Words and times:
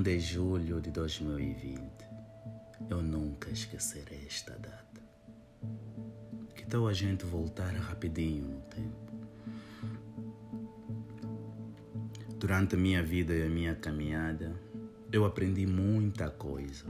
1 0.00 0.02
de 0.02 0.18
julho 0.18 0.80
de 0.80 0.90
2020. 0.90 1.78
Eu 2.88 3.02
nunca 3.02 3.50
esquecerei 3.50 4.24
esta 4.26 4.52
data. 4.52 5.02
Que 6.56 6.64
tal 6.64 6.88
a 6.88 6.92
gente 6.94 7.26
voltar 7.26 7.74
rapidinho 7.74 8.46
no 8.46 8.60
tempo? 8.62 9.12
Durante 12.38 12.76
a 12.76 12.78
minha 12.78 13.02
vida 13.02 13.34
e 13.34 13.42
a 13.42 13.50
minha 13.50 13.74
caminhada, 13.74 14.58
eu 15.12 15.26
aprendi 15.26 15.66
muita 15.66 16.30
coisa. 16.30 16.86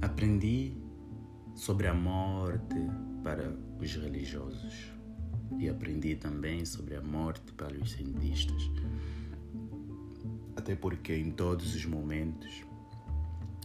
Aprendi 0.00 0.76
sobre 1.56 1.88
a 1.88 1.94
morte 1.94 2.76
para 3.24 3.52
os 3.80 3.92
religiosos 3.96 4.92
e 5.58 5.68
aprendi 5.68 6.14
também 6.14 6.64
sobre 6.64 6.94
a 6.94 7.02
morte 7.02 7.52
para 7.54 7.76
os 7.76 7.90
cientistas. 7.90 8.70
Até 10.66 10.74
porque 10.74 11.14
em 11.14 11.30
todos 11.30 11.76
os 11.76 11.84
momentos 11.84 12.64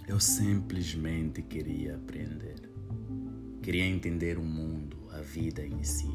eu 0.08 0.20
simplesmente 0.20 1.42
queria 1.42 1.96
aprender. 1.96 2.70
Queria 3.60 3.88
entender 3.88 4.38
o 4.38 4.44
mundo, 4.44 5.10
a 5.12 5.20
vida 5.20 5.66
em 5.66 5.82
si. 5.82 6.12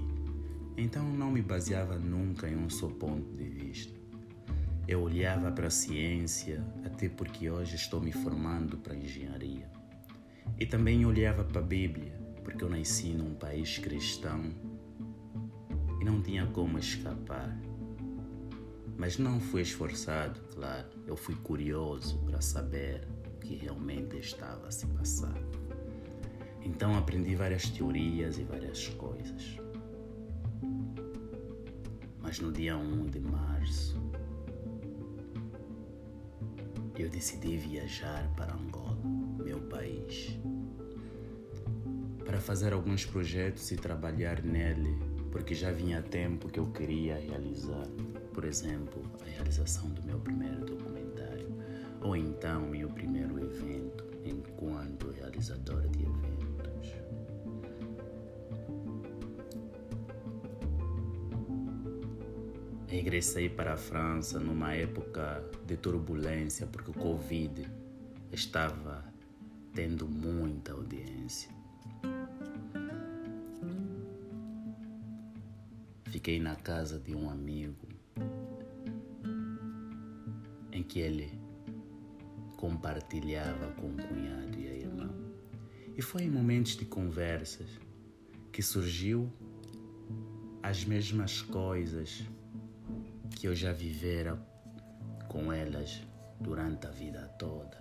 Então 0.77 1.03
não 1.05 1.33
me 1.33 1.43
baseava 1.43 1.99
nunca 1.99 2.49
em 2.49 2.55
um 2.55 2.71
só 2.71 2.87
ponto 2.87 3.37
de 3.37 3.49
vista. 3.49 3.99
Eu 4.87 5.03
olhava 5.03 5.51
para 5.51 5.67
a 5.67 5.71
ciência, 5.71 6.65
até 6.85 7.09
porque 7.09 7.51
hoje 7.51 7.75
estou 7.75 8.01
me 8.01 8.13
formando 8.13 8.77
para 8.79 8.95
engenharia. 8.95 9.69
E 10.57 10.67
também 10.67 11.05
olhava 11.05 11.43
para 11.43 11.61
a 11.61 11.65
Bíblia, 11.65 12.13
porque 12.45 12.63
eu 12.63 12.71
nasci 12.71 13.09
num 13.09 13.35
país 13.35 13.77
cristão 13.79 14.53
e 16.01 16.05
não 16.05 16.23
tinha 16.23 16.47
como 16.47 16.79
escapar. 16.79 17.66
Mas 18.99 19.19
não 19.19 19.39
fui 19.39 19.63
esforçado, 19.63 20.41
claro. 20.55 20.89
Eu 21.07 21.17
fui 21.17 21.35
curioso 21.37 22.19
para 22.21 22.41
saber 22.41 23.07
o 23.35 23.39
que 23.41 23.55
realmente 23.55 24.17
estava 24.19 24.67
a 24.67 24.71
se 24.71 24.87
passar. 24.87 25.37
Então 26.63 26.97
aprendi 26.97 27.35
várias 27.35 27.69
teorias 27.71 28.39
e 28.39 28.43
várias 28.45 28.89
coisas. 28.89 29.59
Mas 32.21 32.41
no 32.41 32.51
dia 32.51 32.77
1 32.77 33.07
de 33.07 33.21
março, 33.21 33.97
eu 36.99 37.09
decidi 37.09 37.57
viajar 37.57 38.29
para 38.35 38.55
Angola, 38.55 38.99
meu 39.45 39.61
país, 39.61 40.37
para 42.25 42.41
fazer 42.41 42.73
alguns 42.73 43.05
projetos 43.05 43.71
e 43.71 43.77
trabalhar 43.77 44.43
nele, 44.43 44.99
porque 45.31 45.55
já 45.55 45.71
vinha 45.71 46.03
tempo 46.03 46.49
que 46.49 46.59
eu 46.59 46.67
queria 46.73 47.17
realizar, 47.17 47.87
por 48.37 48.45
exemplo, 48.45 49.03
a 49.23 49.25
realização 49.25 49.89
do 49.89 50.03
meu 50.03 50.21
primeiro 50.21 50.67
documentário, 50.67 51.49
ou 52.03 52.15
então 52.15 52.69
meu 52.69 52.91
primeiro 52.91 53.43
evento 53.43 54.05
enquanto 54.27 55.11
realizador 55.11 55.89
de 55.89 56.03
eventos. 56.03 56.93
Regressei 62.87 63.49
para 63.49 63.73
a 63.73 63.77
França 63.79 64.39
numa 64.39 64.75
época 64.75 65.43
de 65.67 65.79
turbulência, 65.79 66.67
porque 66.67 66.91
o 66.91 66.95
Covid 66.95 67.67
estava 68.31 69.03
tendo 69.73 70.07
muita 70.07 70.73
audiência. 70.73 71.51
Fiquei 76.05 76.39
na 76.39 76.55
casa 76.55 76.99
de 76.99 77.15
um 77.15 77.31
amigo 77.31 77.86
que 80.89 81.01
ele 81.01 81.39
compartilhava 82.57 83.73
com 83.73 83.89
o 83.89 83.97
cunhado 83.97 84.59
e 84.59 84.67
a 84.69 84.75
irmã. 84.75 85.11
E 85.97 86.03
foi 86.03 86.23
em 86.23 86.31
momentos 86.31 86.77
de 86.77 86.85
conversas 86.85 87.69
que 88.53 88.63
surgiu 88.63 89.31
as 90.63 90.85
mesmas 90.85 91.43
coisas 91.43 92.25
que 93.37 93.47
eu 93.47 93.55
já 93.55 93.73
vivera 93.73 94.37
com 95.29 95.53
elas 95.53 96.03
durante 96.41 96.87
a 96.87 96.91
vida 96.91 97.29
toda. 97.39 97.79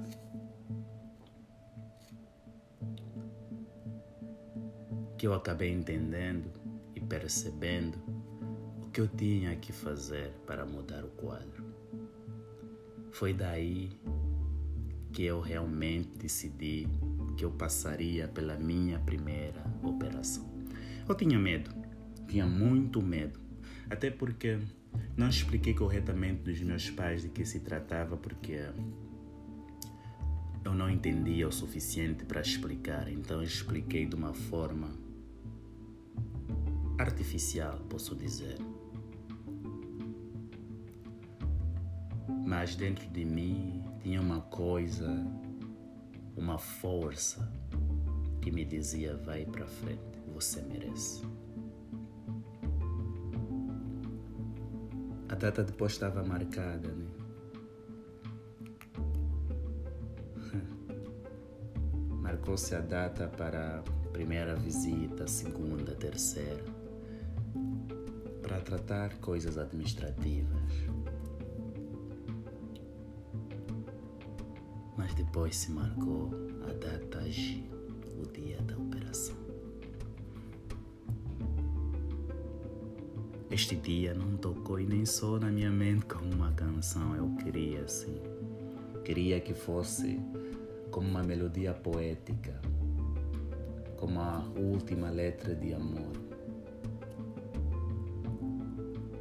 Que 5.18 5.28
eu 5.28 5.34
acabei 5.34 5.72
entendendo 5.72 6.52
e 6.94 7.00
percebendo 7.00 7.98
o 8.84 8.90
que 8.92 9.02
eu 9.02 9.08
tinha 9.08 9.56
que 9.56 9.72
fazer 9.72 10.32
para 10.46 10.66
mudar 10.66 11.04
o 11.04 11.10
quadro. 11.10 11.65
Foi 13.16 13.32
daí 13.34 13.90
que 15.14 15.24
eu 15.24 15.40
realmente 15.40 16.18
decidi 16.18 16.86
que 17.38 17.46
eu 17.46 17.52
passaria 17.52 18.28
pela 18.28 18.58
minha 18.58 19.00
primeira 19.00 19.64
operação. 19.82 20.46
Eu 21.08 21.16
tinha 21.16 21.40
medo, 21.40 21.74
tinha 22.28 22.46
muito 22.46 23.02
medo, 23.02 23.40
até 23.90 24.12
porque 24.12 24.60
não 25.16 25.30
expliquei 25.30 25.74
corretamente 25.74 26.42
dos 26.42 26.60
meus 26.60 26.90
pais 26.90 27.22
de 27.22 27.30
que 27.30 27.46
se 27.46 27.62
tratava 27.62 28.18
porque 28.18 28.70
eu 30.66 30.74
não 30.74 30.90
entendia 30.90 31.48
o 31.48 31.54
suficiente 31.54 32.26
para 32.26 32.42
explicar, 32.42 33.08
então 33.08 33.42
expliquei 33.42 34.06
de 34.06 34.16
uma 34.16 34.34
forma 34.34 34.92
artificial, 36.98 37.80
posso 37.88 38.14
dizer. 38.14 38.58
Mas 42.46 42.76
dentro 42.76 43.08
de 43.08 43.26
mim 43.26 43.84
tinha 44.04 44.22
uma 44.22 44.40
coisa, 44.40 45.10
uma 46.38 46.60
força 46.60 47.52
que 48.40 48.52
me 48.52 48.64
dizia: 48.64 49.18
vai 49.18 49.46
para 49.46 49.66
frente, 49.66 50.22
você 50.32 50.62
merece. 50.62 51.24
A 55.28 55.34
data 55.34 55.64
depois 55.64 55.94
estava 55.94 56.24
marcada, 56.24 56.88
né? 56.88 57.08
Marcou-se 62.22 62.76
a 62.76 62.80
data 62.80 63.28
para 63.28 63.80
a 63.80 64.10
primeira 64.12 64.56
visita, 64.56 65.28
segunda, 65.28 65.96
terceira, 65.96 66.64
para 68.44 68.62
tratar 68.62 69.16
coisas 69.16 69.58
administrativas. 69.58 70.95
Mas 75.06 75.14
depois 75.14 75.56
se 75.56 75.72
marcou 75.72 76.32
a 76.68 76.74
data 76.74 77.22
G, 77.30 77.64
o 78.18 78.28
dia 78.32 78.60
da 78.64 78.76
operação. 78.76 79.36
Este 83.52 83.76
dia 83.76 84.16
não 84.16 84.36
tocou 84.36 84.80
e 84.80 84.88
nem 84.88 85.06
só 85.06 85.38
na 85.38 85.52
minha 85.52 85.70
mente 85.70 86.08
como 86.08 86.34
uma 86.34 86.52
canção. 86.54 87.16
Eu 87.16 87.30
queria 87.36 87.82
assim. 87.82 88.20
Queria 89.04 89.40
que 89.40 89.54
fosse 89.54 90.20
como 90.90 91.08
uma 91.08 91.22
melodia 91.22 91.72
poética, 91.76 92.60
como 93.98 94.20
a 94.20 94.44
última 94.58 95.12
letra 95.12 95.54
de 95.54 95.72
amor. 95.76 96.14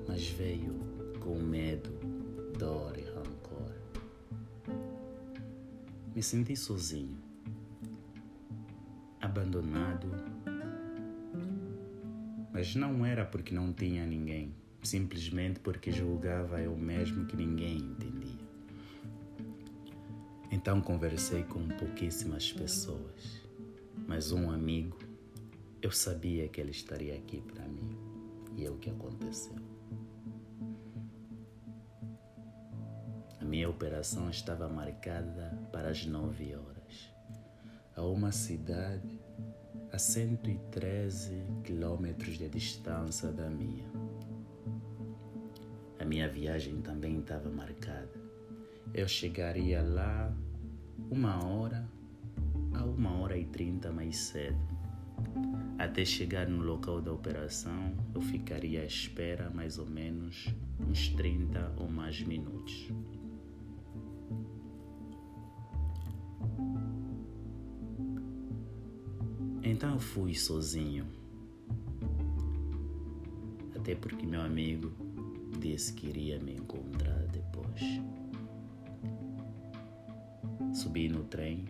Mas 0.08 0.26
veio 0.28 0.80
com 1.20 1.38
medo, 1.38 1.90
dor 2.58 3.03
Me 6.14 6.22
senti 6.22 6.56
sozinho, 6.56 7.18
abandonado 9.20 10.34
mas 12.54 12.76
não 12.76 13.04
era 13.04 13.24
porque 13.24 13.52
não 13.52 13.72
tinha 13.72 14.06
ninguém, 14.06 14.54
simplesmente 14.80 15.58
porque 15.58 15.90
julgava 15.90 16.60
eu 16.60 16.76
mesmo 16.76 17.26
que 17.26 17.36
ninguém 17.36 17.78
entendia. 17.78 18.38
Então 20.52 20.80
conversei 20.80 21.42
com 21.42 21.66
pouquíssimas 21.66 22.52
pessoas, 22.52 23.42
mas 24.06 24.30
um 24.30 24.52
amigo, 24.52 24.96
eu 25.82 25.90
sabia 25.90 26.46
que 26.46 26.60
ele 26.60 26.70
estaria 26.70 27.16
aqui 27.16 27.40
para 27.40 27.66
mim. 27.66 27.90
E 28.56 28.64
é 28.64 28.70
o 28.70 28.76
que 28.76 28.88
aconteceu. 28.88 29.73
Minha 33.54 33.70
operação 33.70 34.28
estava 34.28 34.68
marcada 34.68 35.56
para 35.70 35.88
as 35.88 36.04
nove 36.04 36.56
horas, 36.56 37.14
a 37.94 38.02
uma 38.02 38.32
cidade 38.32 39.20
a 39.92 39.96
113 39.96 41.40
quilômetros 41.62 42.36
de 42.36 42.48
distância 42.48 43.30
da 43.30 43.48
minha. 43.48 43.88
A 46.00 46.04
minha 46.04 46.28
viagem 46.28 46.82
também 46.82 47.20
estava 47.20 47.48
marcada. 47.48 48.10
Eu 48.92 49.06
chegaria 49.06 49.80
lá 49.82 50.34
uma 51.08 51.46
hora 51.46 51.88
a 52.74 52.84
uma 52.84 53.20
hora 53.20 53.38
e 53.38 53.44
trinta 53.44 53.92
mais 53.92 54.16
cedo. 54.16 54.58
Até 55.78 56.04
chegar 56.04 56.48
no 56.48 56.60
local 56.60 57.00
da 57.00 57.12
operação, 57.12 57.94
eu 58.12 58.20
ficaria 58.20 58.80
à 58.80 58.84
espera 58.84 59.48
mais 59.48 59.78
ou 59.78 59.86
menos 59.86 60.52
uns 60.80 61.08
30 61.10 61.74
ou 61.76 61.88
mais 61.88 62.20
minutos. 62.20 62.90
Então 69.74 69.94
eu 69.94 69.98
fui 69.98 70.36
sozinho. 70.36 71.04
Até 73.74 73.96
porque 73.96 74.24
meu 74.24 74.40
amigo 74.40 74.92
disse 75.58 75.92
que 75.94 76.06
iria 76.06 76.38
me 76.38 76.54
encontrar 76.54 77.26
depois. 77.26 77.80
Subi 80.72 81.08
no 81.08 81.24
trem 81.24 81.64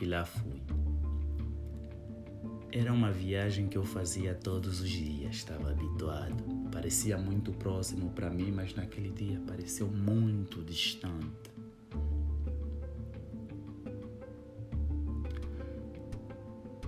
e 0.00 0.04
lá 0.04 0.24
fui. 0.24 0.62
Era 2.70 2.92
uma 2.92 3.10
viagem 3.10 3.66
que 3.66 3.76
eu 3.76 3.84
fazia 3.84 4.32
todos 4.36 4.80
os 4.80 4.88
dias, 4.88 5.34
estava 5.34 5.72
habituado. 5.72 6.44
Parecia 6.70 7.18
muito 7.18 7.50
próximo 7.50 8.10
para 8.10 8.30
mim, 8.30 8.52
mas 8.52 8.76
naquele 8.76 9.10
dia 9.10 9.40
pareceu 9.44 9.88
muito 9.88 10.62
distante. 10.62 11.57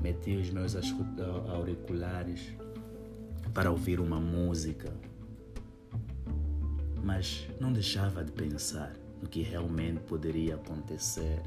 Meti 0.01 0.37
os 0.37 0.51
meus 0.51 0.75
auriculares 1.49 2.55
para 3.53 3.71
ouvir 3.71 4.01
uma 4.01 4.21
música, 4.21 4.93
mas 7.03 7.47
não 7.61 7.73
deixava 7.73 8.25
de 8.25 8.33
pensar 8.33 8.95
no 9.21 9.29
que 9.29 9.43
realmente 9.43 10.01
poderia 10.01 10.55
acontecer. 10.55 11.43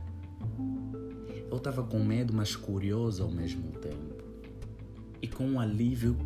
Eu 1.49 1.57
estava 1.57 1.83
com 1.83 2.03
medo, 2.03 2.33
mas 2.33 2.55
curioso 2.55 3.23
ao 3.23 3.31
mesmo 3.31 3.71
tempo 3.71 4.23
e 5.23 5.27
com 5.27 5.45
um 5.45 5.59
alívio 5.59 6.17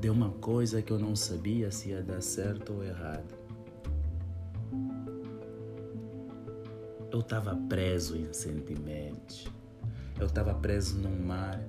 de 0.00 0.08
uma 0.08 0.30
coisa 0.30 0.80
que 0.80 0.92
eu 0.92 0.98
não 1.00 1.16
sabia 1.16 1.68
se 1.72 1.88
ia 1.88 2.00
dar 2.00 2.22
certo 2.22 2.74
ou 2.74 2.84
errado. 2.84 3.34
Eu 7.10 7.18
estava 7.18 7.56
preso 7.68 8.16
em 8.16 8.32
sentimentos. 8.32 9.48
Eu 10.24 10.28
estava 10.28 10.54
preso 10.54 10.96
num 10.96 11.22
mar 11.22 11.62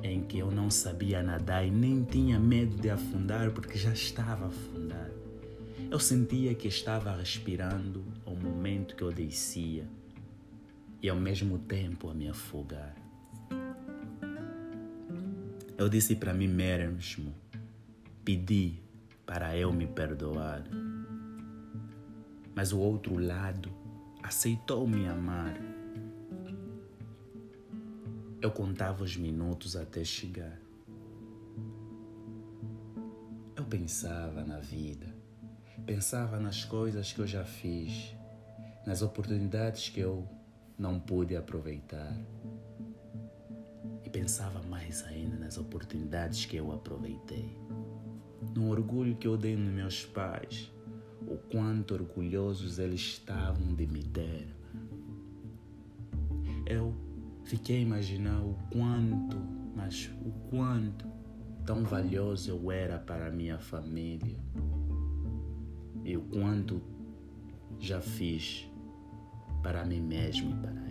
em 0.00 0.22
que 0.22 0.38
eu 0.38 0.48
não 0.48 0.70
sabia 0.70 1.24
nadar 1.24 1.66
e 1.66 1.72
nem 1.72 2.04
tinha 2.04 2.38
medo 2.38 2.76
de 2.76 2.88
afundar 2.88 3.50
porque 3.50 3.76
já 3.76 3.92
estava 3.92 4.46
afundado. 4.46 5.12
Eu 5.90 5.98
sentia 5.98 6.54
que 6.54 6.68
estava 6.68 7.10
respirando 7.16 8.04
ao 8.24 8.36
momento 8.36 8.94
que 8.94 9.02
eu 9.02 9.10
descia 9.10 9.88
e 11.02 11.08
ao 11.08 11.16
mesmo 11.16 11.58
tempo 11.58 12.08
a 12.08 12.14
me 12.14 12.28
afogar. 12.28 12.94
Eu 15.76 15.88
disse 15.88 16.14
para 16.14 16.32
mim 16.32 16.46
mesmo, 16.46 17.34
pedi 18.24 18.78
para 19.26 19.56
eu 19.56 19.72
me 19.72 19.88
perdoar. 19.88 20.62
Mas 22.54 22.72
o 22.72 22.78
outro 22.78 23.18
lado 23.18 23.68
aceitou 24.22 24.86
me 24.86 25.08
amar. 25.08 25.65
Eu 28.46 28.52
contava 28.52 29.02
os 29.02 29.16
minutos 29.16 29.74
até 29.74 30.04
chegar. 30.04 30.56
Eu 33.56 33.64
pensava 33.64 34.44
na 34.44 34.60
vida, 34.60 35.12
pensava 35.84 36.38
nas 36.38 36.64
coisas 36.64 37.12
que 37.12 37.18
eu 37.18 37.26
já 37.26 37.44
fiz, 37.44 38.14
nas 38.86 39.02
oportunidades 39.02 39.88
que 39.88 39.98
eu 39.98 40.28
não 40.78 41.00
pude 41.00 41.34
aproveitar 41.34 42.16
pensava 44.12 44.62
mais 44.62 45.04
ainda 45.04 45.36
nas 45.36 45.58
oportunidades 45.58 46.46
que 46.46 46.56
eu 46.56 46.70
aproveitei, 46.72 47.50
no 48.54 48.70
orgulho 48.70 49.16
que 49.16 49.26
eu 49.26 49.36
dei 49.36 49.56
nos 49.56 49.74
meus 49.74 50.04
pais, 50.06 50.72
o 51.26 51.36
quanto 51.36 51.94
orgulhosos 51.94 52.78
eles 52.78 53.00
estavam 53.00 53.74
de 53.74 53.86
me 53.88 54.04
ter. 54.04 54.46
Eu 56.64 57.05
fiquei 57.46 57.78
a 57.78 57.80
imaginar 57.80 58.40
o 58.40 58.54
quanto, 58.70 59.38
mas 59.74 60.10
o 60.24 60.30
quanto 60.50 61.06
tão 61.64 61.82
valioso 61.82 62.50
eu 62.50 62.70
era 62.70 62.98
para 62.98 63.28
a 63.28 63.30
minha 63.30 63.58
família 63.58 64.38
e 66.04 66.16
o 66.16 66.20
quanto 66.20 66.80
já 67.80 68.00
fiz 68.00 68.70
para 69.62 69.84
mim 69.84 70.00
mesmo 70.00 70.52
e 70.52 70.54
para 70.60 70.86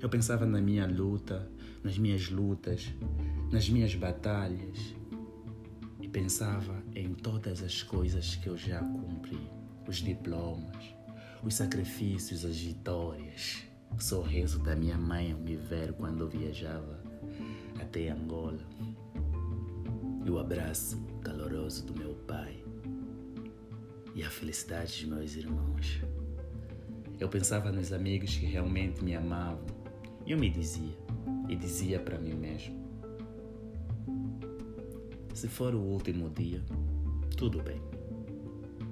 eu 0.00 0.08
pensava 0.08 0.46
na 0.46 0.62
minha 0.62 0.86
luta, 0.86 1.46
nas 1.84 1.98
minhas 1.98 2.30
lutas, 2.30 2.90
nas 3.52 3.68
minhas 3.68 3.94
batalhas 3.94 4.94
e 6.00 6.08
pensava 6.08 6.82
em 6.94 7.12
todas 7.12 7.62
as 7.62 7.82
coisas 7.82 8.36
que 8.36 8.48
eu 8.48 8.56
já 8.56 8.80
cumpri: 8.80 9.38
os 9.86 9.96
diplomas, 9.96 10.94
os 11.42 11.54
sacrifícios, 11.54 12.46
as 12.46 12.58
vitórias, 12.58 13.62
o 13.96 14.00
sorriso 14.00 14.58
da 14.60 14.74
minha 14.74 14.96
mãe 14.96 15.32
ao 15.32 15.38
me 15.38 15.56
ver 15.56 15.92
quando 15.94 16.28
viajava 16.28 17.02
até 17.80 18.10
Angola 18.10 18.60
e 20.24 20.30
o 20.30 20.38
abraço 20.38 21.00
caloroso 21.22 21.84
do 21.86 21.98
meu 21.98 22.14
pai 22.26 22.62
e 24.14 24.22
a 24.22 24.30
felicidade 24.30 25.04
dos 25.04 25.16
meus 25.16 25.36
irmãos. 25.36 26.00
Eu 27.18 27.28
pensava 27.28 27.70
nos 27.70 27.92
amigos 27.92 28.36
que 28.36 28.46
realmente 28.46 29.04
me 29.04 29.14
amavam 29.14 29.80
eu 30.30 30.38
me 30.38 30.48
dizia, 30.48 30.96
e 31.48 31.56
dizia 31.56 31.98
para 31.98 32.16
mim 32.16 32.34
mesmo: 32.34 32.78
se 35.34 35.48
for 35.48 35.74
o 35.74 35.80
último 35.80 36.30
dia, 36.30 36.62
tudo 37.36 37.60
bem. 37.60 37.80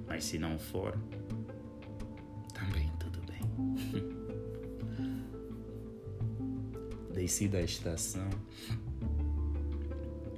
Mas 0.05 0.25
se 0.25 0.37
não 0.37 0.59
for, 0.59 0.97
Desci 7.29 7.47
da 7.47 7.61
estação, 7.61 8.27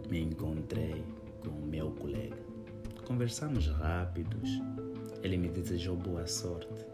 me 0.10 0.20
encontrei 0.20 1.02
com 1.42 1.48
o 1.50 1.66
meu 1.66 1.90
colega. 1.92 2.36
Conversamos 3.06 3.68
rápidos. 3.68 4.50
Ele 5.24 5.38
me 5.38 5.48
desejou 5.48 5.96
boa 5.96 6.28
sorte 6.28 6.92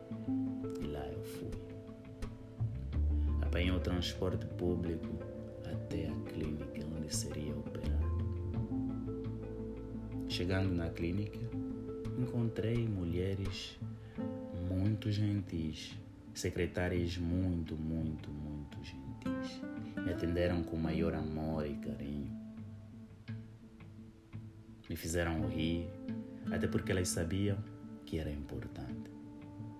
apanhei 3.57 3.71
o 3.71 3.79
transporte 3.79 4.45
público 4.45 5.17
até 5.65 6.07
a 6.07 6.15
clínica 6.31 6.85
onde 6.95 7.15
seria 7.15 7.55
operado. 7.55 7.97
Chegando 10.29 10.75
na 10.75 10.91
clínica, 10.91 11.39
encontrei 12.19 12.87
mulheres 12.87 13.79
muito 14.69 15.11
gentis, 15.11 15.97
secretárias 16.35 17.17
muito, 17.17 17.75
muito. 17.75 18.36
Me 20.07 20.13
atenderam 20.13 20.63
com 20.63 20.77
maior 20.77 21.13
amor 21.13 21.67
e 21.67 21.75
carinho. 21.75 22.31
Me 24.89 24.95
fizeram 24.95 25.45
rir, 25.49 25.89
até 26.49 26.65
porque 26.65 26.93
elas 26.93 27.09
sabiam 27.09 27.57
que 28.05 28.17
era 28.17 28.31
importante. 28.31 29.11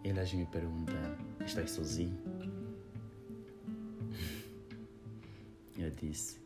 Elas 0.04 0.34
me 0.34 0.46
perguntaram: 0.48 1.16
Estás 1.46 1.72
sozinho? 1.72 2.20
Eu 5.80 5.92
disse: 5.92 6.42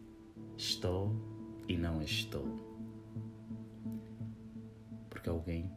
Estou 0.55 1.15
e 1.67 1.75
não 1.75 2.03
estou. 2.03 2.45
Porque 5.09 5.27
alguém 5.27 5.71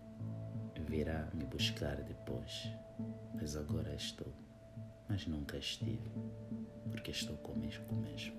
virá 0.87 1.31
me 1.33 1.47
buscar 1.47 1.97
depois. 2.03 2.69
Mas 3.35 3.57
agora 3.57 3.95
estou. 3.95 4.31
Mas 5.09 5.27
nunca 5.27 5.57
estive. 5.57 6.11
Porque 6.95 7.11
estou 7.11 7.37
comigo 7.39 7.83
mesmo. 8.01 8.37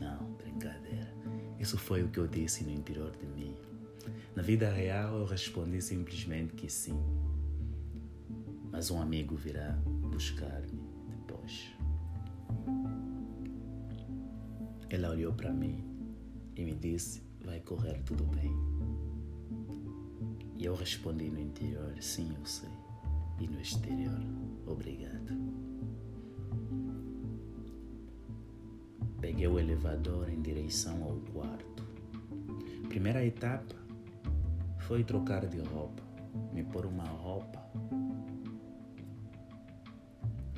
Não, 0.00 0.32
brincadeira. 0.34 1.12
Isso 1.58 1.76
foi 1.76 2.04
o 2.04 2.08
que 2.08 2.18
eu 2.20 2.28
disse 2.28 2.62
no 2.62 2.70
interior 2.70 3.10
de 3.16 3.26
mim. 3.26 3.56
Na 4.36 4.44
vida 4.44 4.70
real 4.70 5.18
eu 5.18 5.24
respondi 5.26 5.82
simplesmente 5.82 6.54
que 6.54 6.70
sim. 6.70 6.96
Mas 8.70 8.92
um 8.92 9.02
amigo 9.02 9.34
virá 9.34 9.72
buscar-me 10.12 10.80
depois. 11.08 11.74
Ela 14.88 15.10
olhou 15.10 15.32
para 15.32 15.52
mim 15.52 15.84
e 16.54 16.64
me 16.64 16.76
disse: 16.76 17.24
Vai 17.44 17.58
correr 17.58 18.00
tudo 18.04 18.22
bem. 18.24 18.54
E 20.56 20.64
eu 20.64 20.76
respondi 20.76 21.28
no 21.28 21.40
interior: 21.40 22.00
Sim, 22.00 22.32
eu 22.38 22.46
sei. 22.46 22.70
E 23.40 23.48
no 23.48 23.60
exterior: 23.60 24.20
Obrigado. 24.64 25.67
Peguei 29.20 29.48
o 29.48 29.58
elevador 29.58 30.28
em 30.28 30.40
direção 30.40 31.02
ao 31.02 31.16
quarto. 31.32 31.84
Primeira 32.88 33.24
etapa 33.24 33.74
foi 34.80 35.04
trocar 35.04 35.44
de 35.46 35.58
roupa, 35.60 36.02
me 36.52 36.62
pôr 36.62 36.86
uma 36.86 37.04
roupa 37.04 37.58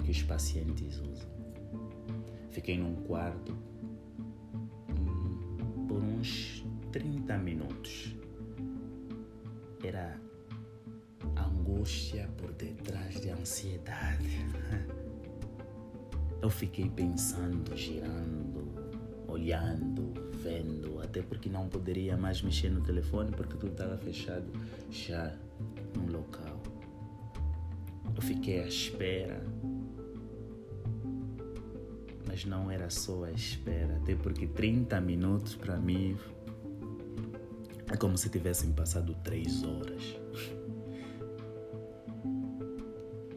que 0.04 0.10
os 0.10 0.22
pacientes 0.22 0.98
usam. 0.98 1.30
Fiquei 2.50 2.78
num 2.78 2.94
quarto 3.02 3.56
por 5.88 6.02
uns 6.02 6.64
30 6.92 7.38
minutos. 7.38 8.14
Era 9.82 10.20
angústia 11.36 12.28
por 12.36 12.52
detrás 12.52 13.20
de 13.20 13.30
ansiedade. 13.30 14.38
Eu 16.42 16.48
fiquei 16.48 16.88
pensando, 16.88 17.76
girando, 17.76 18.39
olhando, 19.30 20.12
vendo, 20.42 21.00
até 21.00 21.22
porque 21.22 21.48
não 21.48 21.68
poderia 21.68 22.16
mais 22.16 22.42
mexer 22.42 22.70
no 22.70 22.80
telefone 22.80 23.30
porque 23.30 23.56
tudo 23.56 23.72
estava 23.72 23.96
fechado 23.96 24.50
já 24.90 25.34
no 25.96 26.10
local. 26.10 26.60
Eu 28.14 28.22
fiquei 28.22 28.62
à 28.62 28.66
espera, 28.66 29.42
mas 32.26 32.44
não 32.44 32.70
era 32.70 32.90
só 32.90 33.24
a 33.24 33.32
espera, 33.32 33.96
até 33.96 34.14
porque 34.14 34.46
30 34.46 35.00
minutos 35.00 35.54
para 35.54 35.78
mim 35.78 36.16
é 37.90 37.96
como 37.96 38.16
se 38.18 38.28
tivessem 38.28 38.72
passado 38.72 39.14
3 39.24 39.64
horas. 39.64 40.02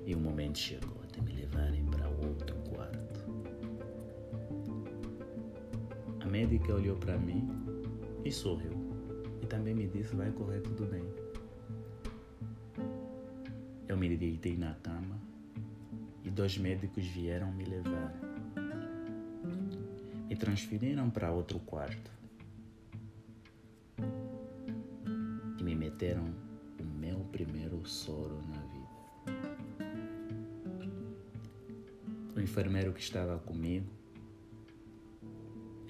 E 0.06 0.14
o 0.14 0.20
momento 0.20 0.60
chegou 0.60 1.03
médica 6.54 6.74
olhou 6.76 6.96
para 6.98 7.18
mim 7.18 7.50
e 8.24 8.32
sorriu. 8.32 8.72
E 9.42 9.46
também 9.48 9.74
me 9.74 9.88
disse: 9.88 10.16
vai 10.16 10.32
correr 10.32 10.62
tudo 10.62 10.86
bem. 10.86 11.04
Eu 13.88 13.98
me 13.98 14.16
deitei 14.16 14.56
na 14.56 14.76
cama 14.76 15.20
e 16.24 16.30
dois 16.30 16.58
médicos 16.58 17.06
vieram 17.06 17.52
me 17.52 17.66
levar. 17.66 18.14
Me 20.30 20.36
transferiram 20.36 21.10
para 21.10 21.32
outro 21.32 21.60
quarto 21.60 22.12
e 25.60 25.64
me 25.64 25.76
meteram 25.76 26.34
o 26.80 26.84
meu 26.84 27.20
primeiro 27.32 27.86
soro 27.86 28.40
na 28.48 28.62
vida. 28.62 28.84
O 32.36 32.40
enfermeiro 32.40 32.94
que 32.94 33.02
estava 33.02 33.38
comigo 33.40 34.03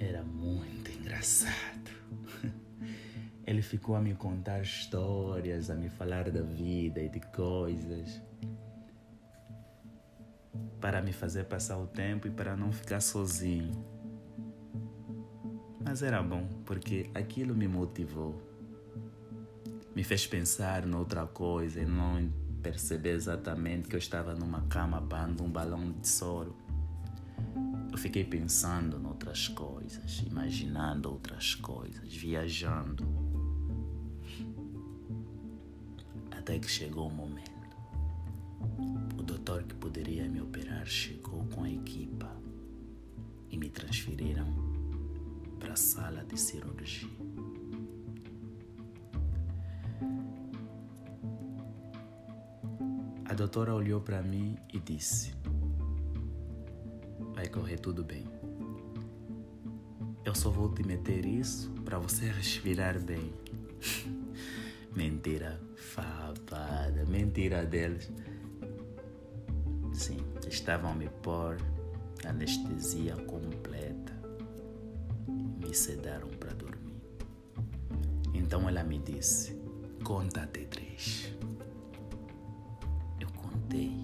era 0.03 0.24
muito 0.24 0.91
engraçado. 0.91 1.91
Ele 3.45 3.62
ficou 3.62 3.95
a 3.95 4.01
me 4.01 4.13
contar 4.13 4.62
histórias, 4.62 5.69
a 5.69 5.75
me 5.75 5.89
falar 5.89 6.29
da 6.29 6.41
vida 6.41 7.01
e 7.01 7.10
de 7.10 7.19
coisas. 7.19 8.22
Para 10.79 11.01
me 11.01 11.13
fazer 11.13 11.45
passar 11.45 11.77
o 11.77 11.88
tempo 11.88 12.27
e 12.27 12.31
para 12.31 12.55
não 12.55 12.72
ficar 12.72 13.01
sozinho. 13.01 13.72
Mas 15.83 16.01
era 16.01 16.22
bom, 16.22 16.48
porque 16.65 17.10
aquilo 17.13 17.55
me 17.55 17.67
motivou. 17.67 18.41
Me 19.95 20.03
fez 20.03 20.25
pensar 20.25 20.86
noutra 20.86 21.25
coisa 21.27 21.81
e 21.81 21.86
não 21.86 22.29
perceber 22.62 23.12
exatamente 23.12 23.89
que 23.89 23.95
eu 23.95 24.00
estava 24.00 24.33
numa 24.33 24.62
cama 24.67 25.00
bando 25.00 25.43
um 25.43 25.50
balão 25.50 25.91
de 25.91 26.07
soro. 26.07 26.55
Eu 27.91 27.97
fiquei 27.97 28.23
pensando 28.23 29.00
noutras 29.00 29.47
coisas, 29.47 30.19
imaginando 30.19 31.12
outras 31.12 31.55
coisas, 31.55 32.13
viajando. 32.13 33.05
Até 36.31 36.57
que 36.59 36.69
chegou 36.69 37.07
o 37.07 37.13
momento. 37.13 37.51
O 39.17 39.21
doutor 39.21 39.63
que 39.63 39.75
poderia 39.75 40.27
me 40.27 40.41
operar 40.41 40.85
chegou 40.85 41.45
com 41.53 41.63
a 41.63 41.69
equipa 41.69 42.29
e 43.50 43.57
me 43.57 43.69
transferiram 43.69 44.47
para 45.59 45.73
a 45.73 45.77
sala 45.77 46.23
de 46.25 46.39
cirurgia. 46.39 47.09
A 53.25 53.33
doutora 53.35 53.73
olhou 53.73 54.01
para 54.01 54.21
mim 54.21 54.57
e 54.73 54.79
disse: 54.79 55.33
correr 57.53 57.77
tudo 57.77 58.03
bem. 58.03 58.25
Eu 60.25 60.33
só 60.33 60.50
vou 60.50 60.74
te 60.74 60.83
meter 60.83 61.24
isso 61.24 61.69
para 61.86 62.00
você 62.00 62.25
respirar 62.31 63.00
bem. 63.00 63.31
mentira 64.95 65.62
fabada, 65.75 67.05
mentira 67.07 67.63
deles. 67.63 68.12
Sim, 69.93 70.17
estavam 70.50 70.91
a 70.91 70.95
me 70.95 71.07
pôr 71.22 71.57
anestesia 72.25 73.15
completa. 73.17 74.13
Me 75.27 75.74
sedaram 75.74 76.29
para 76.29 76.53
dormir. 76.53 77.03
Então 78.33 78.67
ela 78.67 78.83
me 78.83 78.98
disse: 78.98 79.55
Conta 80.03 80.41
até 80.41 80.62
três. 80.65 81.31
Eu 83.19 83.27
contei. 83.33 84.02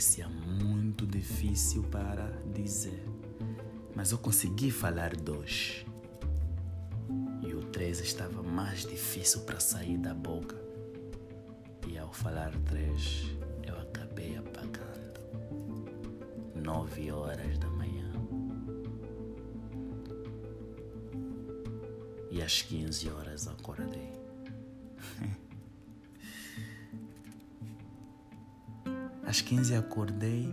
Parecia 0.00 0.30
muito 0.30 1.06
difícil 1.06 1.82
para 1.82 2.32
dizer, 2.54 3.04
mas 3.94 4.12
eu 4.12 4.16
consegui 4.16 4.70
falar 4.70 5.14
dois. 5.14 5.84
E 7.42 7.52
o 7.52 7.60
três 7.66 8.00
estava 8.00 8.42
mais 8.42 8.86
difícil 8.86 9.42
para 9.42 9.60
sair 9.60 9.98
da 9.98 10.14
boca. 10.14 10.56
E 11.86 11.98
ao 11.98 12.10
falar 12.14 12.50
três, 12.64 13.26
eu 13.62 13.78
acabei 13.78 14.38
apagando. 14.38 15.20
Nove 16.54 17.12
horas 17.12 17.58
da 17.58 17.68
manhã. 17.68 18.10
E 22.30 22.40
às 22.40 22.62
quinze 22.62 23.10
horas 23.10 23.46
acordei. 23.46 24.19
Às 29.40 29.46
quinze 29.46 29.74
acordei 29.74 30.52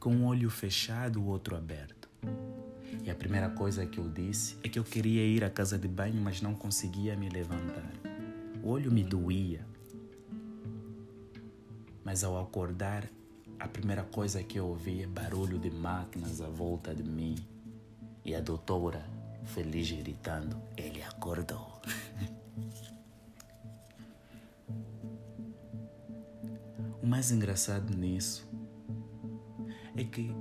com 0.00 0.14
um 0.14 0.24
olho 0.24 0.48
fechado, 0.48 1.20
o 1.20 1.26
outro 1.26 1.54
aberto. 1.54 2.08
E 3.04 3.10
a 3.10 3.14
primeira 3.14 3.50
coisa 3.50 3.84
que 3.84 3.98
eu 3.98 4.08
disse 4.08 4.56
é 4.64 4.68
que 4.70 4.78
eu 4.78 4.82
queria 4.82 5.26
ir 5.26 5.44
à 5.44 5.50
casa 5.50 5.76
de 5.76 5.86
banho, 5.86 6.18
mas 6.22 6.40
não 6.40 6.54
conseguia 6.54 7.14
me 7.16 7.28
levantar. 7.28 7.92
O 8.62 8.70
olho 8.70 8.90
me 8.90 9.04
doía. 9.04 9.66
Mas 12.02 12.24
ao 12.24 12.40
acordar, 12.40 13.06
a 13.60 13.68
primeira 13.68 14.02
coisa 14.02 14.42
que 14.42 14.58
eu 14.58 14.66
ouvi 14.66 15.02
é 15.02 15.06
barulho 15.06 15.58
de 15.58 15.70
máquinas 15.70 16.40
à 16.40 16.48
volta 16.48 16.94
de 16.94 17.02
mim. 17.02 17.34
E 18.24 18.34
a 18.34 18.40
doutora, 18.40 19.04
feliz, 19.44 19.90
gritando: 19.92 20.56
Ele 20.78 21.02
acordou. 21.02 21.82
o 27.04 27.06
mais 27.06 27.30
engraçado 27.30 27.94
nisso 27.94 28.48
é 29.94 30.02
que 30.04 30.34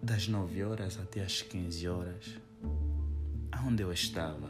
das 0.00 0.28
9 0.28 0.62
horas 0.62 0.96
até 0.96 1.24
as 1.24 1.42
15 1.42 1.88
horas, 1.88 2.40
aonde 3.50 3.82
eu 3.82 3.92
estava? 3.92 4.48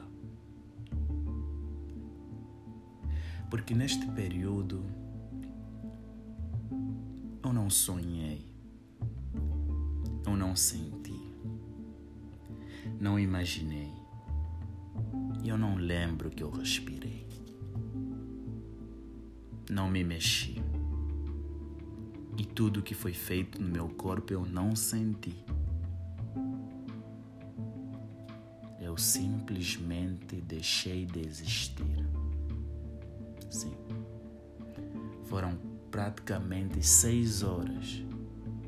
Porque 3.49 3.75
neste 3.75 4.07
período 4.09 4.85
eu 7.43 7.51
não 7.51 7.71
sonhei, 7.71 8.45
eu 10.27 10.37
não 10.37 10.55
senti, 10.55 11.35
não 13.01 13.19
imaginei, 13.19 13.91
eu 15.43 15.57
não 15.57 15.77
lembro 15.77 16.29
que 16.29 16.43
eu 16.43 16.51
respirei, 16.51 17.24
não 19.75 19.91
me 19.91 20.05
mexi. 20.05 20.63
E 22.39 22.45
tudo 22.45 22.81
que 22.81 22.95
foi 22.95 23.13
feito 23.13 23.61
no 23.61 23.69
meu 23.69 23.89
corpo 23.89 24.33
eu 24.33 24.47
não 24.47 24.77
senti. 24.77 25.45
Eu 28.81 28.97
simplesmente 28.97 30.37
deixei 30.37 31.05
de 31.05 31.27
existir. 31.27 32.07
Sim. 33.51 33.75
Foram 35.25 35.59
praticamente 35.91 36.81
seis 36.85 37.43
horas 37.43 38.05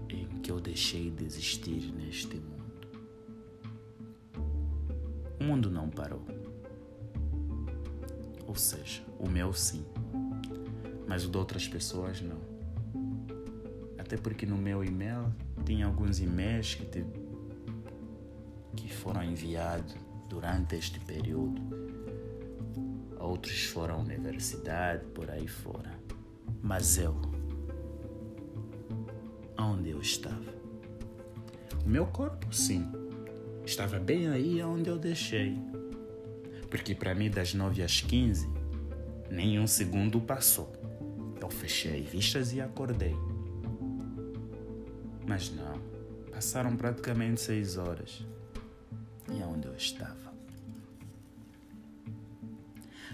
em 0.08 0.26
que 0.40 0.50
eu 0.50 0.60
deixei 0.60 1.10
de 1.10 1.24
existir 1.24 1.92
neste 1.92 2.36
mundo. 2.36 2.56
O 5.40 5.44
mundo 5.44 5.70
não 5.70 5.88
parou. 5.88 6.24
Ou 8.46 8.56
seja, 8.56 9.04
o 9.18 9.28
meu 9.28 9.52
sim, 9.52 9.84
mas 11.06 11.24
o 11.24 11.30
de 11.30 11.36
outras 11.36 11.68
pessoas 11.68 12.20
não. 12.20 12.40
Até 13.98 14.16
porque 14.16 14.46
no 14.46 14.56
meu 14.56 14.84
e-mail 14.84 15.32
tinha 15.64 15.86
alguns 15.86 16.20
e-mails 16.20 16.74
que, 16.74 16.84
te, 16.86 17.04
que 18.76 18.92
foram 18.92 19.22
enviados 19.22 19.94
durante 20.28 20.76
este 20.76 21.00
período. 21.00 21.60
Outros 23.18 23.64
foram 23.64 23.96
à 23.96 23.98
universidade, 23.98 25.04
por 25.06 25.30
aí 25.30 25.48
fora. 25.48 25.98
Mas 26.62 26.98
eu, 26.98 27.16
onde 29.58 29.90
eu 29.90 30.00
estava? 30.00 30.54
O 31.84 31.88
meu 31.88 32.06
corpo, 32.06 32.52
sim, 32.54 32.84
estava 33.64 33.98
bem 33.98 34.28
aí 34.28 34.62
onde 34.62 34.88
eu 34.88 34.98
deixei. 34.98 35.56
Porque 36.70 36.94
para 36.94 37.14
mim, 37.14 37.30
das 37.30 37.54
9 37.54 37.82
às 37.82 38.00
15, 38.00 38.48
Nem 39.30 39.58
um 39.58 39.66
segundo 39.66 40.20
passou. 40.20 40.72
Eu 41.40 41.50
fechei 41.50 42.02
vistas 42.02 42.52
e 42.52 42.60
acordei. 42.60 43.14
Mas 45.26 45.50
não, 45.50 45.80
passaram 46.30 46.76
praticamente 46.76 47.40
seis 47.40 47.76
horas. 47.76 48.24
E 49.30 49.42
aonde 49.42 49.66
eu 49.66 49.74
estava? 49.74 50.34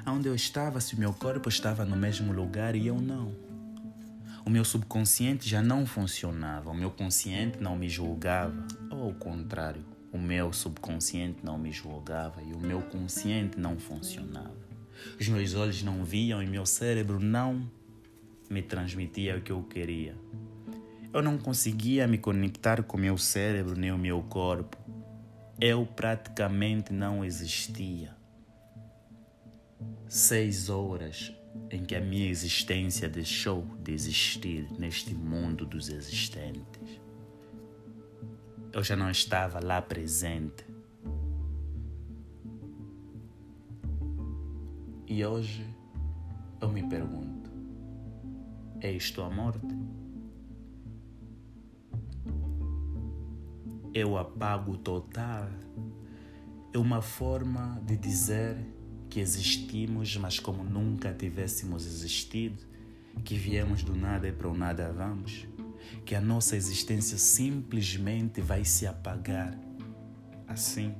Aonde 0.04 0.28
eu 0.28 0.34
estava, 0.34 0.80
se 0.80 0.94
o 0.94 0.98
meu 0.98 1.12
corpo 1.12 1.48
estava 1.48 1.84
no 1.84 1.96
mesmo 1.96 2.32
lugar 2.32 2.74
e 2.74 2.86
eu 2.86 3.00
não. 3.00 3.34
O 4.44 4.50
meu 4.50 4.64
subconsciente 4.64 5.48
já 5.48 5.62
não 5.62 5.86
funcionava, 5.86 6.70
o 6.70 6.74
meu 6.74 6.90
consciente 6.90 7.60
não 7.60 7.76
me 7.76 7.88
julgava, 7.88 8.66
ou 8.90 9.04
ao 9.04 9.14
contrário, 9.14 9.84
o 10.12 10.18
meu 10.18 10.52
subconsciente 10.52 11.38
não 11.44 11.56
me 11.56 11.70
julgava 11.70 12.42
e 12.42 12.52
o 12.52 12.58
meu 12.58 12.82
consciente 12.82 13.58
não 13.58 13.78
funcionava. 13.78 14.54
Os 15.18 15.28
meus 15.28 15.54
olhos 15.54 15.82
não 15.82 16.04
viam 16.04 16.42
e 16.42 16.46
meu 16.46 16.66
cérebro 16.66 17.20
não 17.20 17.70
me 18.52 18.62
transmitia 18.62 19.38
o 19.38 19.40
que 19.40 19.50
eu 19.50 19.62
queria. 19.62 20.14
Eu 21.12 21.22
não 21.22 21.38
conseguia 21.38 22.06
me 22.06 22.18
conectar 22.18 22.82
com 22.82 22.96
o 22.96 23.00
meu 23.00 23.16
cérebro 23.16 23.74
nem 23.74 23.90
o 23.90 23.98
meu 23.98 24.22
corpo. 24.22 24.76
Eu 25.58 25.86
praticamente 25.86 26.92
não 26.92 27.24
existia. 27.24 28.14
Seis 30.06 30.68
horas 30.68 31.32
em 31.70 31.84
que 31.84 31.94
a 31.94 32.00
minha 32.00 32.28
existência 32.28 33.08
deixou 33.08 33.64
de 33.82 33.92
existir 33.92 34.70
neste 34.78 35.14
mundo 35.14 35.64
dos 35.64 35.88
existentes. 35.88 37.00
Eu 38.72 38.82
já 38.82 38.96
não 38.96 39.10
estava 39.10 39.60
lá 39.64 39.80
presente. 39.80 40.64
E 45.06 45.24
hoje 45.24 45.66
eu 46.60 46.68
me 46.70 46.82
pergunto: 46.88 47.31
é 48.82 48.90
isto 48.90 49.22
a 49.22 49.30
morte? 49.30 49.60
É 53.94 54.04
o 54.04 54.18
apago 54.18 54.76
total? 54.76 55.48
É 56.74 56.78
uma 56.78 57.00
forma 57.00 57.80
de 57.86 57.96
dizer 57.96 58.56
que 59.08 59.20
existimos, 59.20 60.16
mas 60.16 60.40
como 60.40 60.64
nunca 60.64 61.14
tivéssemos 61.14 61.86
existido, 61.86 62.64
que 63.24 63.36
viemos 63.36 63.84
do 63.84 63.94
nada 63.94 64.26
e 64.26 64.32
para 64.32 64.48
o 64.48 64.54
nada 64.54 64.92
vamos, 64.92 65.46
que 66.04 66.16
a 66.16 66.20
nossa 66.20 66.56
existência 66.56 67.16
simplesmente 67.18 68.40
vai 68.40 68.64
se 68.64 68.86
apagar 68.86 69.56
assim. 70.48 70.92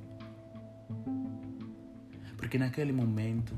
Porque 2.37 2.59
naquele 2.59 2.93
momento, 2.93 3.57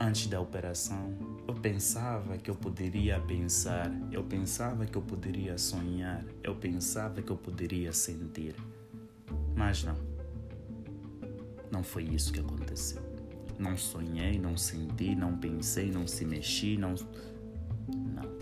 antes 0.00 0.28
da 0.28 0.40
operação, 0.40 1.35
eu 1.46 1.54
pensava 1.54 2.36
que 2.36 2.50
eu 2.50 2.56
poderia 2.56 3.20
pensar, 3.20 3.90
eu 4.10 4.24
pensava 4.24 4.84
que 4.84 4.96
eu 4.96 5.02
poderia 5.02 5.56
sonhar, 5.56 6.24
eu 6.42 6.56
pensava 6.56 7.22
que 7.22 7.30
eu 7.30 7.36
poderia 7.36 7.92
sentir. 7.92 8.56
Mas 9.54 9.84
não. 9.84 9.96
Não 11.70 11.84
foi 11.84 12.02
isso 12.02 12.32
que 12.32 12.40
aconteceu. 12.40 13.00
Não 13.58 13.76
sonhei, 13.76 14.38
não 14.38 14.56
senti, 14.56 15.14
não 15.14 15.38
pensei, 15.38 15.90
não 15.90 16.06
se 16.06 16.24
mexi, 16.24 16.76
não. 16.76 16.94
Não. 17.88 18.36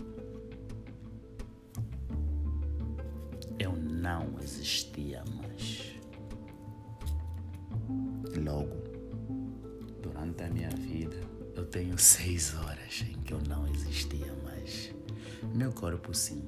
Eu 3.59 3.73
não 3.73 4.33
existia 4.41 5.23
mais. 5.37 5.93
Logo, 8.43 8.75
durante 10.01 10.43
a 10.43 10.49
minha 10.49 10.69
vida, 10.71 11.04
eu 11.55 11.65
tenho 11.65 11.97
seis 11.97 12.53
horas 12.55 13.03
em 13.09 13.21
que 13.21 13.33
eu 13.33 13.41
não 13.47 13.67
existia 13.67 14.33
mais. 14.43 14.93
Meu 15.53 15.71
corpo, 15.71 16.13
sim. 16.13 16.43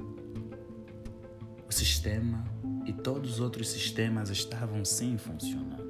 O 1.67 1.71
sistema 1.71 2.43
e 2.85 2.93
todos 2.93 3.33
os 3.33 3.39
outros 3.39 3.69
sistemas 3.69 4.29
estavam 4.29 4.83
sim 4.85 5.17
funcionando 5.17 5.87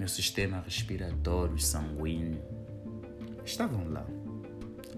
meu 0.00 0.08
sistema 0.08 0.62
respiratório 0.62 1.58
sanguíneo 1.58 2.42
estavam 3.44 3.86
lá. 3.86 4.06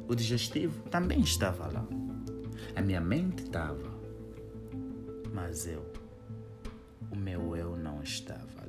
O 0.07 0.15
digestivo 0.15 0.81
também 0.91 1.19
estava 1.23 1.67
lá. 1.67 1.85
A 2.77 2.81
minha 2.81 3.01
mente 3.01 3.43
estava. 3.43 3.91
Mas 5.35 5.67
eu, 5.67 5.85
o 7.11 7.17
meu 7.17 7.57
eu 7.57 7.77
não 7.77 8.01
estava 8.01 8.62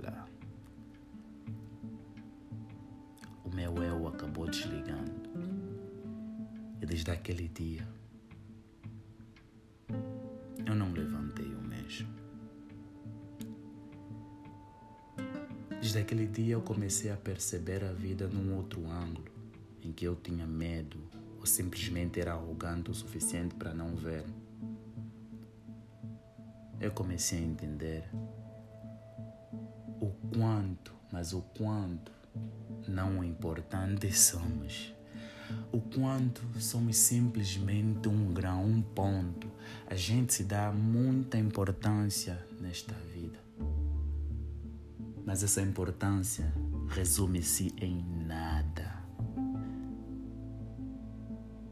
Desde 7.04 7.20
aquele 7.20 7.50
dia, 7.50 7.86
eu 10.66 10.74
não 10.74 10.94
levantei 10.94 11.54
o 11.54 11.62
mesmo. 11.62 12.08
Desde 15.82 16.00
aquele 16.00 16.26
dia 16.28 16.54
eu 16.54 16.62
comecei 16.62 17.12
a 17.12 17.18
perceber 17.18 17.84
a 17.84 17.92
vida 17.92 18.26
num 18.30 18.56
outro 18.56 18.90
ângulo, 18.90 19.28
em 19.82 19.92
que 19.92 20.06
eu 20.06 20.16
tinha 20.16 20.48
medo 20.48 20.98
ou 21.40 21.46
simplesmente 21.46 22.22
era 22.22 22.36
arrogante 22.36 22.90
o 22.90 22.94
suficiente 22.94 23.54
para 23.56 23.74
não 23.74 23.98
ver. 23.98 24.24
Eu 26.80 26.94
comecei 26.94 27.40
a 27.40 27.42
entender 27.42 28.10
o 30.00 30.10
quanto, 30.34 30.94
mas 31.12 31.34
o 31.34 31.42
quanto 31.42 32.14
não 32.88 33.22
importantes 33.22 34.22
somos. 34.22 34.93
O 35.72 35.80
quanto 35.80 36.42
somos 36.60 36.98
simplesmente 36.98 38.08
um 38.08 38.34
grão, 38.34 38.66
um 38.66 38.82
ponto. 38.82 39.48
A 39.88 39.96
gente 39.96 40.34
se 40.34 40.44
dá 40.44 40.72
muita 40.72 41.38
importância 41.38 42.46
nesta 42.60 42.94
vida. 43.14 43.40
Mas 45.26 45.44
essa 45.44 45.62
importância 45.62 46.54
resume-se 46.90 47.74
em 47.78 48.04
nada. 48.28 49.04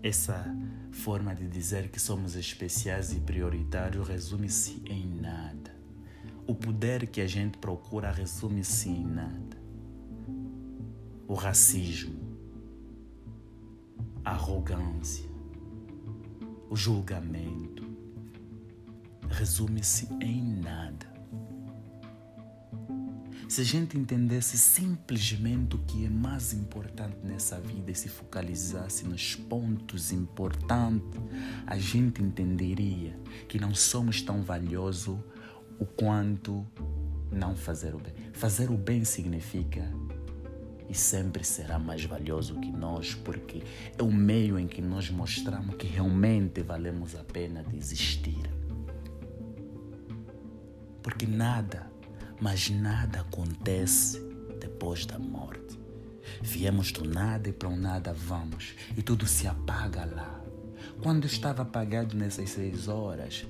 Essa 0.04 0.44
forma 0.92 1.36
de 1.36 1.48
dizer 1.48 1.90
que 1.90 2.00
somos 2.00 2.36
especiais 2.36 3.14
e 3.14 3.20
prioritários 3.20 4.08
resume-se 4.08 4.82
em 4.88 5.06
nada. 5.06 5.76
O 6.48 6.56
poder 6.56 7.08
que 7.08 7.22
a 7.22 7.28
gente 7.28 7.58
procura 7.60 8.12
resume-se 8.12 8.90
em 8.90 9.06
nada. 9.06 9.58
O 11.28 11.36
racismo, 11.36 12.31
arrogância, 14.24 15.30
o 16.70 16.76
julgamento 16.76 17.90
resume-se 19.30 20.08
em 20.22 20.42
nada. 20.62 21.12
Se 23.48 23.60
a 23.60 23.64
gente 23.66 23.98
entendesse 23.98 24.58
simplesmente 24.58 25.76
o 25.76 25.80
que 25.80 26.06
é 26.06 26.10
mais 26.10 26.54
importante 26.54 27.18
nessa 27.22 27.60
vida 27.60 27.92
e 27.92 27.96
se 27.96 28.08
focalizasse 28.08 29.06
nos 29.06 29.36
pontos 29.36 30.14
importantes, 30.14 31.20
a 31.68 31.78
gente 31.78 32.22
entenderia 32.22 33.20
que 33.50 33.60
não 33.60 33.76
somos 33.76 34.22
tão 34.22 34.42
valiosos 34.42 35.20
o 35.78 35.86
quanto 35.86 36.66
não 37.30 37.54
fazer 37.54 37.94
o 37.94 38.00
bem. 38.00 38.14
Fazer 38.32 38.70
o 38.72 38.78
bem 38.78 39.04
significa 39.04 39.86
e 40.92 40.94
sempre 40.94 41.44
será 41.44 41.80
mais 41.80 42.04
valioso 42.04 42.60
que 42.60 42.72
nós, 42.72 43.16
porque 43.16 43.64
é 43.98 44.04
o 44.04 44.12
meio 44.12 44.60
em 44.60 44.68
que 44.68 44.82
nós 44.82 45.10
mostramos 45.10 45.76
que 45.76 45.88
realmente 45.88 46.62
valemos 46.62 47.16
a 47.16 47.24
pena 47.24 47.64
de 47.64 47.78
existir. 47.78 48.52
Porque 51.02 51.26
nada 51.26 51.90
mas 52.42 52.72
nada 52.72 53.22
acontece 53.22 54.20
depois 54.60 55.06
da 55.06 55.20
morte. 55.20 55.80
Viemos 56.42 56.92
do 56.92 57.08
nada 57.08 57.50
e 57.50 57.54
para 57.54 57.70
o 57.70 57.76
nada 57.76 58.12
vamos, 58.12 58.74
e 58.98 59.04
tudo 59.04 59.28
se 59.28 59.48
apaga 59.48 60.06
lá. 60.06 60.42
Quando 61.04 61.26
estava 61.26 61.62
apagado 61.62 62.18
nessas 62.18 62.50
seis 62.50 62.88
horas, 62.88 63.46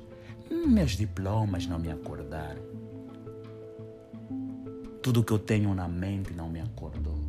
meus 0.50 0.92
diplomas 0.92 1.66
não 1.66 1.80
me 1.80 1.90
acordaram. 1.90 2.62
Tudo 5.02 5.24
que 5.24 5.32
eu 5.32 5.40
tenho 5.40 5.74
na 5.74 5.88
mente 5.88 6.34
não 6.34 6.50
me 6.50 6.60
acordou. 6.60 7.21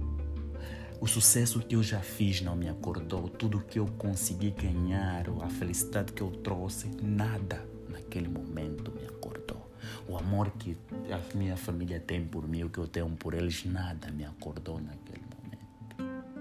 O 1.02 1.06
sucesso 1.08 1.58
que 1.58 1.74
eu 1.74 1.82
já 1.82 1.98
fiz 1.98 2.40
não 2.42 2.54
me 2.54 2.68
acordou. 2.68 3.28
Tudo 3.28 3.58
que 3.58 3.80
eu 3.80 3.88
consegui 3.98 4.50
ganhar, 4.52 5.24
a 5.42 5.48
felicidade 5.48 6.12
que 6.12 6.22
eu 6.22 6.30
trouxe, 6.30 6.88
nada 7.02 7.60
naquele 7.88 8.28
momento 8.28 8.92
me 8.92 9.04
acordou. 9.04 9.68
O 10.06 10.16
amor 10.16 10.52
que 10.52 10.76
a 11.10 11.36
minha 11.36 11.56
família 11.56 11.98
tem 11.98 12.24
por 12.24 12.46
mim, 12.46 12.62
o 12.62 12.70
que 12.70 12.78
eu 12.78 12.86
tenho 12.86 13.10
por 13.16 13.34
eles, 13.34 13.64
nada 13.64 14.12
me 14.12 14.24
acordou 14.24 14.80
naquele 14.80 15.24
momento. 15.34 16.38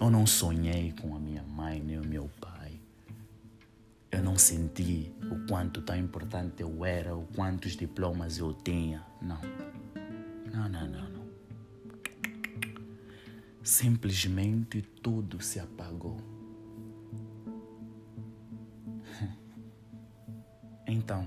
Eu 0.00 0.08
não 0.08 0.26
sonhei 0.26 0.94
com 0.98 1.14
a 1.14 1.18
minha 1.18 1.42
mãe 1.42 1.80
nem 1.80 1.98
o 1.98 2.06
meu 2.06 2.30
pai. 2.40 2.80
Eu 4.10 4.22
não 4.22 4.38
senti 4.38 5.12
o 5.30 5.46
quanto 5.46 5.82
tão 5.82 5.98
importante 5.98 6.62
eu 6.62 6.82
era, 6.82 7.14
o 7.14 7.26
quantos 7.36 7.76
diplomas 7.76 8.38
eu 8.38 8.54
tinha. 8.54 9.04
Não. 9.20 9.42
Não, 10.50 10.66
não, 10.70 10.88
não, 10.88 11.08
não. 11.10 11.13
Simplesmente 13.64 14.82
tudo 14.82 15.42
se 15.42 15.58
apagou. 15.58 16.18
Então, 20.86 21.26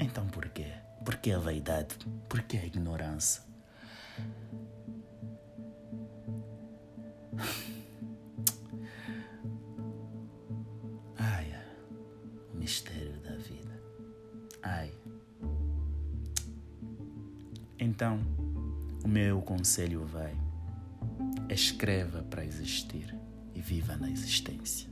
então 0.00 0.26
por 0.26 0.48
quê? 0.48 0.66
Por 1.04 1.14
que 1.16 1.30
a 1.30 1.38
vaidade? 1.38 1.96
Por 2.28 2.42
que 2.42 2.58
a 2.58 2.66
ignorância? 2.66 3.40
Ai, 11.16 11.54
o 12.52 12.56
mistério 12.56 13.16
da 13.20 13.36
vida. 13.36 13.80
Ai. 14.60 14.92
Então, 17.78 18.18
o 19.04 19.08
meu 19.08 19.40
conselho 19.40 20.04
vai: 20.04 20.36
escreva 21.52 22.22
para 22.22 22.44
existir 22.44 23.14
e 23.54 23.60
viva 23.60 23.96
na 23.96 24.10
existência. 24.10 24.88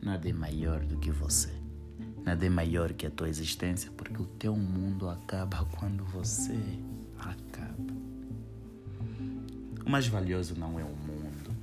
Nada 0.00 0.28
é 0.28 0.32
maior 0.32 0.84
do 0.84 0.98
que 0.98 1.10
você. 1.10 1.52
Nada 2.24 2.44
é 2.44 2.48
maior 2.48 2.92
que 2.92 3.06
a 3.06 3.10
tua 3.10 3.28
existência, 3.28 3.90
porque 3.92 4.20
o 4.20 4.26
teu 4.26 4.54
mundo 4.54 5.08
acaba 5.08 5.64
quando 5.64 6.04
você 6.04 6.58
acaba. 7.18 7.94
O 9.84 9.90
mais 9.90 10.06
valioso 10.06 10.54
não 10.54 10.78
é 10.78 10.84
o 10.84 10.94
mundo. 10.94 11.56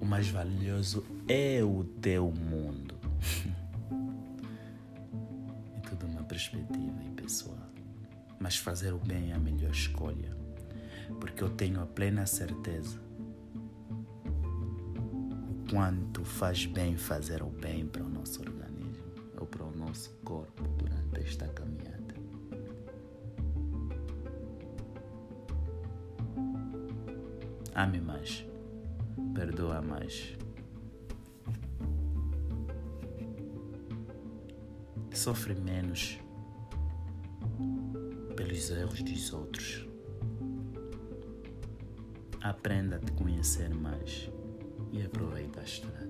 O 0.00 0.04
mais 0.04 0.28
valioso 0.28 1.04
é 1.28 1.62
o 1.62 1.84
teu 2.00 2.30
mundo. 2.30 2.94
é 5.76 5.80
tudo 5.88 6.06
uma 6.06 6.24
perspectiva 6.24 6.98
pessoal. 7.14 7.56
Mas 8.40 8.56
fazer 8.56 8.92
o 8.92 8.98
bem 8.98 9.30
é 9.30 9.34
a 9.34 9.38
melhor 9.38 9.70
escolha, 9.70 10.36
porque 11.20 11.42
eu 11.42 11.50
tenho 11.50 11.80
a 11.80 11.86
plena 11.86 12.26
certeza 12.26 12.98
quanto 15.70 16.24
faz 16.24 16.64
bem 16.66 16.96
fazer 16.96 17.42
o 17.42 17.50
bem 17.50 17.86
para 17.86 18.02
o 18.02 18.08
nosso 18.08 18.40
organismo 18.40 18.96
ou 19.38 19.46
para 19.46 19.64
o 19.64 19.76
nosso 19.76 20.10
corpo 20.24 20.62
durante 20.76 21.20
esta 21.20 21.46
caminhada. 21.48 22.14
Ame 27.74 28.00
mais, 28.00 28.44
perdoa 29.34 29.80
mais. 29.80 30.36
Sofre 35.12 35.54
menos 35.54 36.18
pelos 38.34 38.70
erros 38.70 39.02
dos 39.02 39.32
outros. 39.32 39.87
Aprenda 42.48 42.96
a 42.96 42.98
te 42.98 43.12
conhecer 43.12 43.68
mais 43.74 44.30
e 44.90 45.02
aproveita 45.02 45.60
a 45.60 45.64
estrada. 45.64 46.07